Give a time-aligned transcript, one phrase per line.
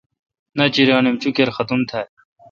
[0.57, 2.07] ناچریانو اں چوکیر ختم تھال۔